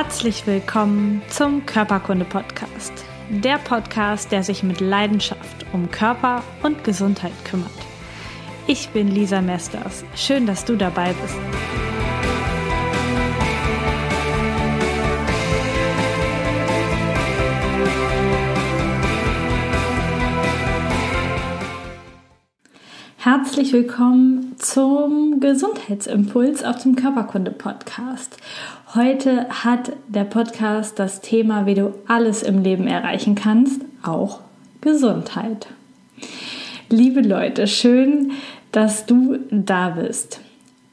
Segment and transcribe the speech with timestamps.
[0.00, 2.92] Herzlich willkommen zum Körperkunde-Podcast.
[3.30, 7.68] Der Podcast, der sich mit Leidenschaft um Körper und Gesundheit kümmert.
[8.68, 10.04] Ich bin Lisa Mesters.
[10.14, 11.36] Schön, dass du dabei bist.
[23.16, 28.36] Herzlich willkommen zum Gesundheitsimpuls auf dem Körperkunde-Podcast.
[28.94, 34.40] Heute hat der Podcast das Thema, wie du alles im Leben erreichen kannst, auch
[34.80, 35.66] Gesundheit.
[36.88, 38.32] Liebe Leute, schön,
[38.72, 40.40] dass du da bist.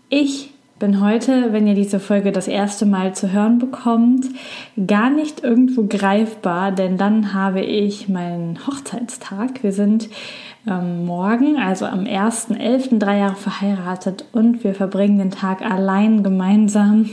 [0.09, 4.25] Ich bin heute, wenn ihr diese Folge das erste Mal zu hören bekommt,
[4.87, 9.63] gar nicht irgendwo greifbar, denn dann habe ich meinen Hochzeitstag.
[9.63, 10.09] Wir sind
[10.67, 17.09] ähm, morgen, also am 1.11., drei Jahre verheiratet und wir verbringen den Tag allein gemeinsam.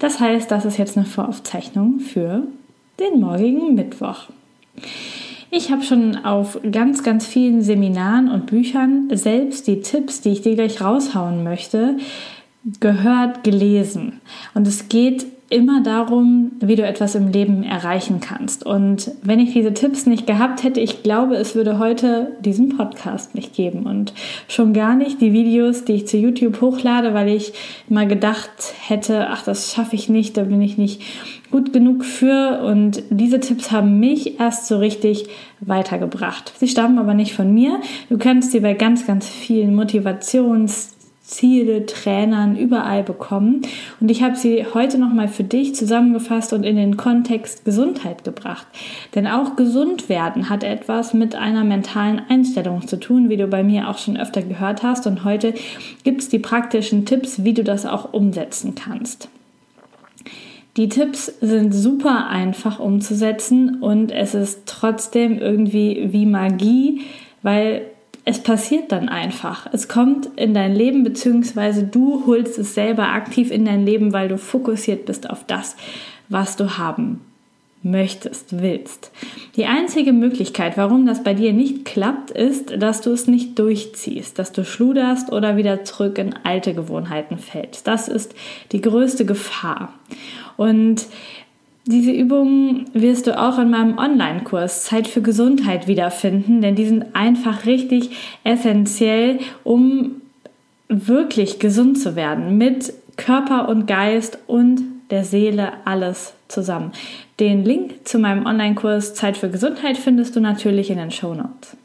[0.00, 2.42] Das heißt, das ist jetzt eine Voraufzeichnung für
[2.98, 4.30] den morgigen Mittwoch.
[5.52, 10.42] Ich habe schon auf ganz, ganz vielen Seminaren und Büchern selbst die Tipps, die ich
[10.42, 11.98] dir gleich raushauen möchte,
[12.80, 14.20] gehört, gelesen.
[14.54, 18.64] Und es geht immer darum, wie du etwas im Leben erreichen kannst.
[18.64, 23.34] Und wenn ich diese Tipps nicht gehabt hätte, ich glaube, es würde heute diesen Podcast
[23.34, 24.14] nicht geben und
[24.46, 27.52] schon gar nicht die Videos, die ich zu YouTube hochlade, weil ich
[27.88, 28.50] mal gedacht
[28.86, 31.02] hätte, ach, das schaffe ich nicht, da bin ich nicht
[31.50, 32.62] gut genug für.
[32.62, 35.26] Und diese Tipps haben mich erst so richtig
[35.58, 36.52] weitergebracht.
[36.58, 37.80] Sie stammen aber nicht von mir.
[38.08, 40.94] Du kannst sie bei ganz, ganz vielen Motivations
[41.30, 43.62] Ziele, Trainern, überall bekommen.
[44.00, 48.66] Und ich habe sie heute nochmal für dich zusammengefasst und in den Kontext Gesundheit gebracht.
[49.14, 53.62] Denn auch gesund werden hat etwas mit einer mentalen Einstellung zu tun, wie du bei
[53.62, 55.06] mir auch schon öfter gehört hast.
[55.06, 55.54] Und heute
[56.04, 59.28] gibt es die praktischen Tipps, wie du das auch umsetzen kannst.
[60.76, 67.02] Die Tipps sind super einfach umzusetzen und es ist trotzdem irgendwie wie Magie,
[67.42, 67.82] weil
[68.30, 69.66] es passiert dann einfach.
[69.72, 74.28] Es kommt in dein Leben, beziehungsweise du holst es selber aktiv in dein Leben, weil
[74.28, 75.74] du fokussiert bist auf das,
[76.28, 77.22] was du haben
[77.82, 79.10] möchtest, willst.
[79.56, 84.38] Die einzige Möglichkeit, warum das bei dir nicht klappt, ist, dass du es nicht durchziehst,
[84.38, 87.88] dass du schluderst oder wieder zurück in alte Gewohnheiten fällst.
[87.88, 88.36] Das ist
[88.70, 89.92] die größte Gefahr.
[90.56, 91.06] Und
[91.86, 97.14] diese Übungen wirst du auch in meinem Online-Kurs Zeit für Gesundheit wiederfinden, denn die sind
[97.14, 98.10] einfach richtig
[98.44, 100.20] essentiell, um
[100.88, 106.92] wirklich gesund zu werden mit Körper und Geist und der Seele alles zusammen.
[107.38, 111.76] Den Link zu meinem Online-Kurs Zeit für Gesundheit findest du natürlich in den Show Notes.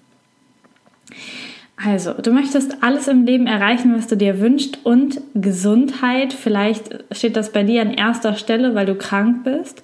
[1.78, 6.32] Also, du möchtest alles im Leben erreichen, was du dir wünschst und Gesundheit.
[6.32, 9.84] Vielleicht steht das bei dir an erster Stelle, weil du krank bist.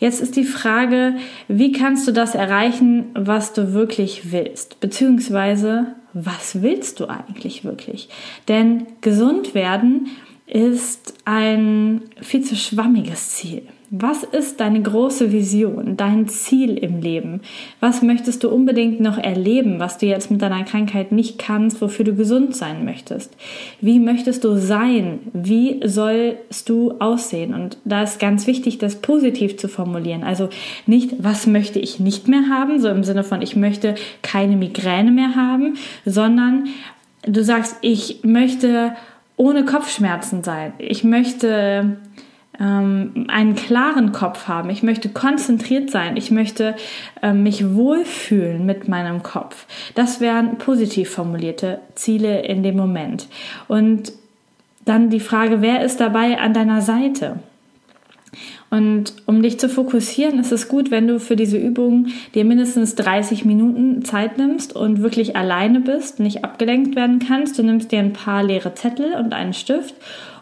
[0.00, 4.80] Jetzt ist die Frage, wie kannst du das erreichen, was du wirklich willst?
[4.80, 8.08] Beziehungsweise, was willst du eigentlich wirklich?
[8.48, 10.08] Denn gesund werden
[10.46, 13.62] ist ein viel zu schwammiges Ziel.
[13.90, 17.40] Was ist deine große Vision, dein Ziel im Leben?
[17.78, 22.04] Was möchtest du unbedingt noch erleben, was du jetzt mit deiner Krankheit nicht kannst, wofür
[22.04, 23.36] du gesund sein möchtest?
[23.80, 25.20] Wie möchtest du sein?
[25.32, 27.54] Wie sollst du aussehen?
[27.54, 30.24] Und da ist ganz wichtig, das positiv zu formulieren.
[30.24, 30.48] Also
[30.86, 35.12] nicht, was möchte ich nicht mehr haben, so im Sinne von, ich möchte keine Migräne
[35.12, 36.66] mehr haben, sondern
[37.22, 38.94] du sagst, ich möchte
[39.36, 40.72] ohne Kopfschmerzen sein.
[40.78, 41.98] Ich möchte
[42.60, 44.70] ähm, einen klaren Kopf haben.
[44.70, 46.16] Ich möchte konzentriert sein.
[46.16, 46.76] Ich möchte
[47.22, 49.66] ähm, mich wohlfühlen mit meinem Kopf.
[49.94, 53.28] Das wären positiv formulierte Ziele in dem Moment.
[53.68, 54.12] Und
[54.84, 57.40] dann die Frage, wer ist dabei an deiner Seite?
[58.68, 62.94] Und um dich zu fokussieren, ist es gut, wenn du für diese Übung dir mindestens
[62.96, 67.58] 30 Minuten Zeit nimmst und wirklich alleine bist, nicht abgelenkt werden kannst.
[67.58, 69.94] Du nimmst dir ein paar leere Zettel und einen Stift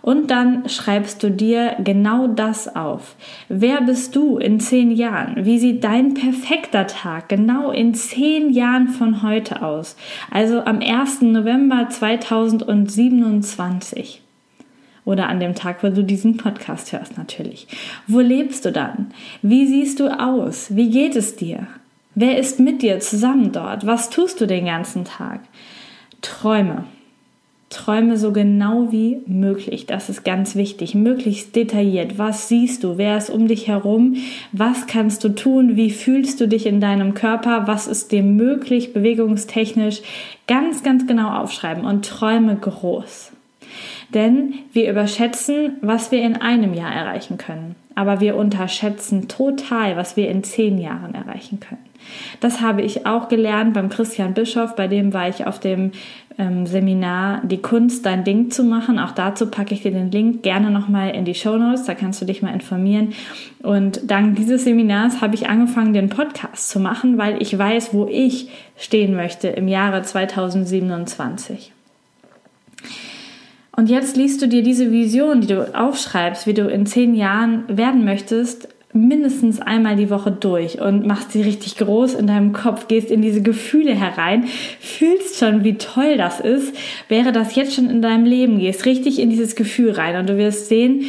[0.04, 3.16] und dann schreibst du dir genau das auf.
[3.48, 5.46] Wer bist du in zehn Jahren?
[5.46, 9.96] Wie sieht dein perfekter Tag genau in zehn Jahren von heute aus?
[10.30, 11.22] Also am 1.
[11.22, 14.20] November 2027.
[15.06, 17.66] Oder an dem Tag, wo du diesen Podcast hörst natürlich.
[18.06, 19.06] Wo lebst du dann?
[19.40, 20.76] Wie siehst du aus?
[20.76, 21.66] Wie geht es dir?
[22.14, 23.86] Wer ist mit dir zusammen dort?
[23.86, 25.40] Was tust du den ganzen Tag?
[26.20, 26.84] Träume.
[27.74, 29.86] Träume so genau wie möglich.
[29.86, 30.94] Das ist ganz wichtig.
[30.94, 32.18] Möglichst detailliert.
[32.18, 32.96] Was siehst du?
[32.98, 34.16] Wer ist um dich herum?
[34.52, 35.76] Was kannst du tun?
[35.76, 37.66] Wie fühlst du dich in deinem Körper?
[37.66, 40.02] Was ist dir möglich, bewegungstechnisch?
[40.46, 43.32] Ganz, ganz genau aufschreiben und träume groß.
[44.14, 47.74] Denn wir überschätzen, was wir in einem Jahr erreichen können.
[47.94, 51.84] Aber wir unterschätzen total, was wir in zehn Jahren erreichen können.
[52.40, 55.92] Das habe ich auch gelernt beim Christian Bischof, bei dem war ich auf dem
[56.38, 58.98] ähm, Seminar Die Kunst, dein Ding zu machen.
[58.98, 62.20] Auch dazu packe ich dir den Link gerne nochmal in die Show Notes, da kannst
[62.20, 63.14] du dich mal informieren.
[63.62, 68.06] Und dank dieses Seminars habe ich angefangen, den Podcast zu machen, weil ich weiß, wo
[68.06, 71.72] ich stehen möchte im Jahre 2027.
[73.76, 77.64] Und jetzt liest du dir diese Vision, die du aufschreibst, wie du in zehn Jahren
[77.68, 82.86] werden möchtest, mindestens einmal die Woche durch und machst sie richtig groß in deinem Kopf,
[82.86, 84.44] gehst in diese Gefühle herein,
[84.78, 86.76] fühlst schon, wie toll das ist,
[87.08, 90.38] wäre das jetzt schon in deinem Leben, gehst richtig in dieses Gefühl rein und du
[90.38, 91.06] wirst sehen,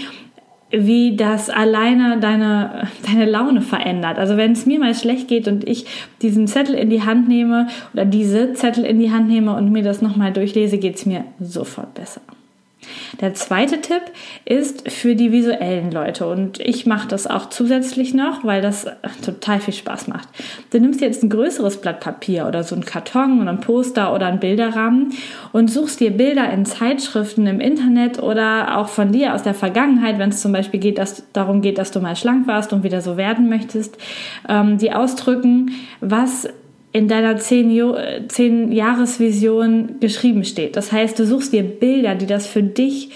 [0.72, 4.18] wie das alleine deine, deine Laune verändert.
[4.18, 5.86] Also wenn es mir mal schlecht geht und ich
[6.24, 9.84] diesen Zettel in die Hand nehme oder diese Zettel in die Hand nehme und mir
[9.84, 12.22] das nochmal durchlese, geht es mir sofort besser.
[13.22, 14.02] Der zweite Tipp
[14.46, 18.86] ist für die visuellen Leute und ich mache das auch zusätzlich noch, weil das
[19.24, 20.28] total viel Spaß macht.
[20.72, 24.28] Du nimmst jetzt ein größeres Blatt Papier oder so ein Karton oder ein Poster oder
[24.28, 25.14] ein Bilderrahmen
[25.52, 30.20] und suchst dir Bilder in Zeitschriften im Internet oder auch von dir aus der Vergangenheit,
[30.20, 33.02] wenn es zum Beispiel geht, dass, darum geht, dass du mal schlank warst und wieder
[33.02, 33.98] so werden möchtest,
[34.50, 35.72] ähm, die ausdrücken,
[36.02, 36.48] was
[36.96, 40.78] in deiner 10 Jahresvision geschrieben steht.
[40.78, 43.10] Das heißt, du suchst dir Bilder, die das für dich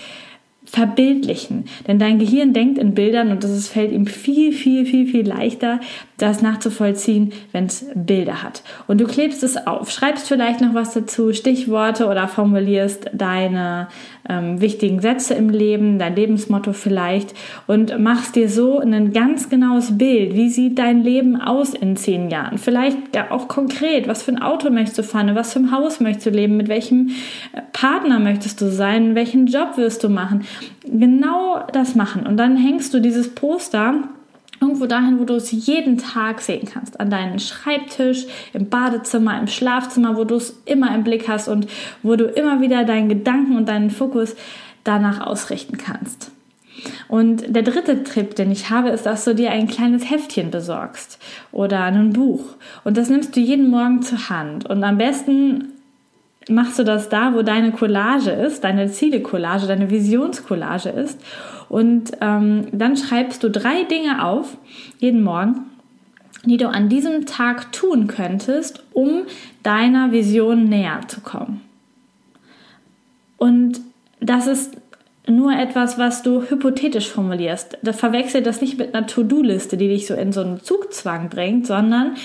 [0.66, 1.64] verbildlichen.
[1.88, 5.80] Denn dein Gehirn denkt in Bildern und es fällt ihm viel, viel, viel, viel leichter,
[6.22, 8.64] das nachzuvollziehen, wenn es Bilder hat.
[8.88, 13.88] Und du klebst es auf, schreibst vielleicht noch was dazu, Stichworte oder formulierst deine
[14.28, 17.34] ähm, wichtigen Sätze im Leben, dein Lebensmotto vielleicht
[17.68, 20.36] und machst dir so ein ganz genaues Bild.
[20.36, 22.58] Wie sieht dein Leben aus in zehn Jahren?
[22.58, 22.98] Vielleicht
[23.32, 26.30] auch konkret, was für ein Auto möchtest du fahren, was für ein Haus möchtest du
[26.32, 27.10] leben, mit welchem
[27.54, 30.44] äh, Partner möchtest du sein, welchen Job wirst du machen.
[30.84, 32.26] Genau das machen.
[32.28, 34.04] Und dann hängst du dieses Poster
[34.62, 37.00] irgendwo dahin, wo du es jeden Tag sehen kannst.
[37.00, 41.68] An deinem Schreibtisch, im Badezimmer, im Schlafzimmer, wo du es immer im Blick hast und
[42.04, 44.36] wo du immer wieder deinen Gedanken und deinen Fokus
[44.84, 46.32] danach ausrichten kannst.
[47.08, 51.20] Und der dritte Tipp, den ich habe, ist, dass du dir ein kleines Heftchen besorgst
[51.52, 52.56] oder ein Buch.
[52.84, 54.70] Und das nimmst du jeden Morgen zur Hand.
[54.70, 55.74] Und am besten
[56.50, 61.20] machst du das da, wo deine Collage ist, deine Ziele-Collage, deine Visions-Collage ist.
[61.70, 64.58] Und ähm, dann schreibst du drei Dinge auf,
[64.98, 65.62] jeden Morgen,
[66.44, 69.24] die du an diesem Tag tun könntest, um
[69.64, 71.62] deiner Vision näher zu kommen.
[73.38, 73.82] Und
[74.20, 74.78] das ist
[75.28, 77.78] nur etwas, was du hypothetisch formulierst.
[77.84, 81.68] Da verwechselt das nicht mit einer To-Do-Liste, die dich so in so einen Zugzwang bringt,
[81.68, 82.16] sondern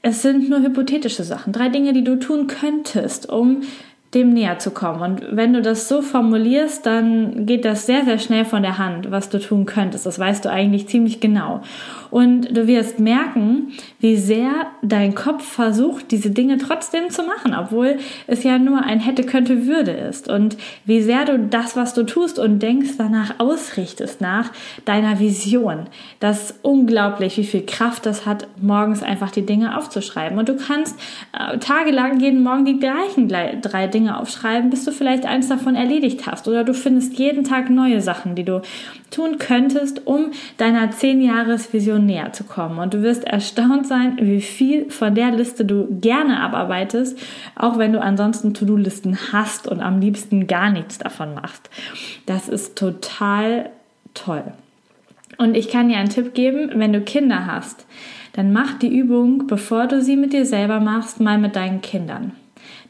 [0.00, 1.52] es sind nur hypothetische Sachen.
[1.52, 3.62] Drei Dinge, die du tun könntest, um
[4.14, 5.00] dem näher zu kommen.
[5.00, 9.10] Und wenn du das so formulierst, dann geht das sehr, sehr schnell von der Hand,
[9.10, 10.04] was du tun könntest.
[10.04, 11.62] Das weißt du eigentlich ziemlich genau.
[12.10, 17.96] Und du wirst merken, wie sehr dein Kopf versucht, diese Dinge trotzdem zu machen, obwohl
[18.26, 20.28] es ja nur ein hätte, könnte, würde ist.
[20.28, 24.50] Und wie sehr du das, was du tust und denkst, danach ausrichtest, nach
[24.84, 25.86] deiner Vision.
[26.20, 30.38] Das ist unglaublich, wie viel Kraft das hat, morgens einfach die Dinge aufzuschreiben.
[30.38, 30.98] Und du kannst
[31.32, 36.26] äh, tagelang jeden Morgen die gleichen drei Dinge aufschreiben, bis du vielleicht eins davon erledigt
[36.26, 36.48] hast.
[36.48, 38.62] Oder du findest jeden Tag neue Sachen, die du
[39.10, 42.78] tun könntest, um deiner 10-Jahres-Vision näher zu kommen.
[42.78, 47.18] Und du wirst erstaunt sein, wie viel von der Liste du gerne abarbeitest,
[47.56, 51.70] auch wenn du ansonsten To-Do-Listen hast und am liebsten gar nichts davon machst.
[52.26, 53.70] Das ist total
[54.14, 54.44] toll.
[55.38, 57.86] Und ich kann dir einen Tipp geben, wenn du Kinder hast,
[58.34, 62.32] dann mach die Übung, bevor du sie mit dir selber machst, mal mit deinen Kindern.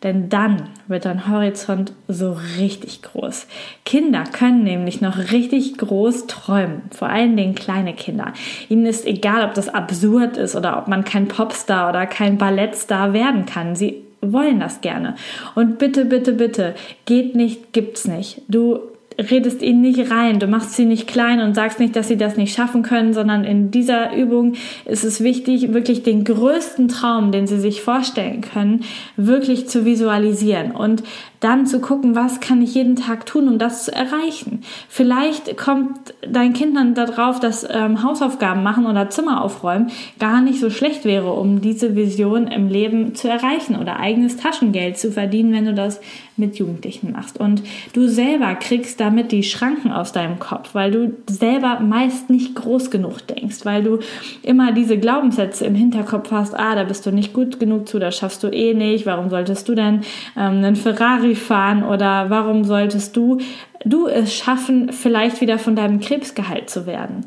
[0.02, 3.46] Denn dann wird dein Horizont so richtig groß.
[3.84, 6.82] Kinder können nämlich noch richtig groß träumen.
[6.90, 8.32] Vor allen Dingen kleine Kinder.
[8.68, 13.12] Ihnen ist egal, ob das absurd ist oder ob man kein Popstar oder kein Ballettstar
[13.12, 13.76] werden kann.
[13.76, 15.16] Sie wollen das gerne.
[15.54, 18.42] Und bitte, bitte, bitte, geht nicht, gibt's nicht.
[18.48, 18.91] Du
[19.30, 22.36] redest ihnen nicht rein, du machst sie nicht klein und sagst nicht, dass sie das
[22.36, 27.46] nicht schaffen können, sondern in dieser Übung ist es wichtig, wirklich den größten Traum, den
[27.46, 28.84] sie sich vorstellen können,
[29.16, 30.72] wirklich zu visualisieren.
[30.72, 31.02] Und
[31.42, 34.62] dann zu gucken, was kann ich jeden Tag tun, um das zu erreichen.
[34.88, 40.60] Vielleicht kommt dein Kind dann darauf, dass ähm, Hausaufgaben machen oder Zimmer aufräumen gar nicht
[40.60, 45.52] so schlecht wäre, um diese Vision im Leben zu erreichen oder eigenes Taschengeld zu verdienen,
[45.52, 46.00] wenn du das
[46.36, 47.38] mit Jugendlichen machst.
[47.38, 52.54] Und du selber kriegst damit die Schranken aus deinem Kopf, weil du selber meist nicht
[52.54, 53.98] groß genug denkst, weil du
[54.42, 58.16] immer diese Glaubenssätze im Hinterkopf hast, ah, da bist du nicht gut genug zu, das
[58.16, 60.02] schaffst du eh nicht, warum solltest du denn
[60.36, 63.38] ähm, einen Ferrari fahren oder warum solltest du
[63.84, 67.26] du es schaffen, vielleicht wieder von deinem Krebs geheilt zu werden.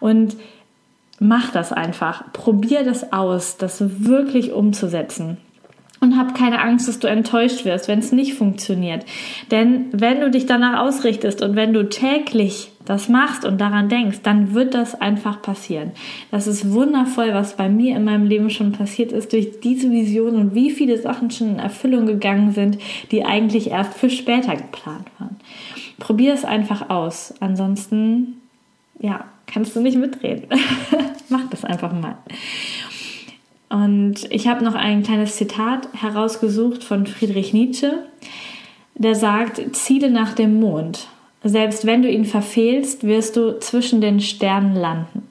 [0.00, 0.36] Und
[1.18, 2.32] mach das einfach.
[2.32, 5.38] Probier das aus, das wirklich umzusetzen.
[6.00, 9.04] Und hab keine Angst, dass du enttäuscht wirst, wenn es nicht funktioniert.
[9.50, 14.20] Denn wenn du dich danach ausrichtest und wenn du täglich das machst und daran denkst,
[14.22, 15.90] dann wird das einfach passieren.
[16.30, 20.36] Das ist wundervoll, was bei mir in meinem Leben schon passiert ist durch diese Vision
[20.36, 22.78] und wie viele Sachen schon in Erfüllung gegangen sind,
[23.10, 25.36] die eigentlich erst für später geplant waren.
[25.98, 27.34] Probier es einfach aus.
[27.40, 28.40] Ansonsten,
[29.00, 30.48] ja, kannst du nicht mitreden.
[31.28, 32.16] Mach das einfach mal.
[33.68, 38.04] Und ich habe noch ein kleines Zitat herausgesucht von Friedrich Nietzsche,
[38.94, 41.08] der sagt, Ziele nach dem Mond.
[41.48, 45.22] Selbst wenn du ihn verfehlst, wirst du zwischen den Sternen landen.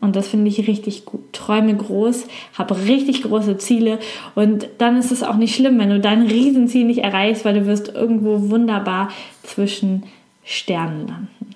[0.00, 1.32] Und das finde ich richtig gut.
[1.32, 2.26] Träume groß,
[2.58, 4.00] habe richtig große Ziele
[4.34, 7.66] und dann ist es auch nicht schlimm, wenn du dein Riesenziel nicht erreichst, weil du
[7.66, 9.10] wirst irgendwo wunderbar
[9.44, 10.04] zwischen
[10.42, 11.54] Sternen landen.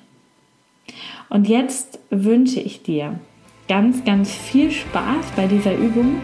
[1.29, 3.19] Und jetzt wünsche ich dir
[3.67, 6.21] ganz, ganz viel Spaß bei dieser Übung.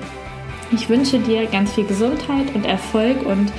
[0.71, 3.51] Ich wünsche dir ganz viel Gesundheit und Erfolg und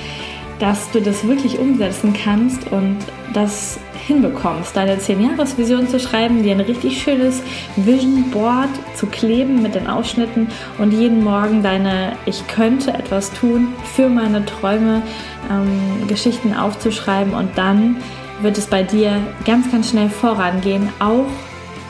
[0.62, 2.98] dass du das wirklich umsetzen kannst und
[3.32, 7.42] das hinbekommst, deine 10-Jahres-Vision zu schreiben, dir ein richtig schönes
[7.74, 10.46] Vision Board zu kleben mit den Ausschnitten
[10.78, 15.02] und jeden Morgen deine Ich könnte etwas tun für meine Träume,
[15.50, 17.96] ähm, Geschichten aufzuschreiben und dann
[18.40, 21.26] wird es bei dir ganz, ganz schnell vorangehen, auch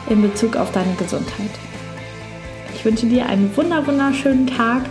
[0.09, 1.51] in Bezug auf deine Gesundheit.
[2.73, 4.81] Ich wünsche dir einen wunder wunderschönen Tag.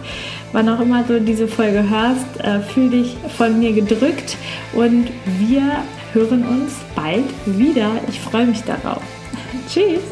[0.53, 4.37] Wann auch immer du diese Folge hörst, äh, fühl dich von mir gedrückt
[4.75, 5.83] und wir
[6.13, 7.91] hören uns bald wieder.
[8.09, 9.03] Ich freue mich darauf.
[9.69, 10.03] Tschüss!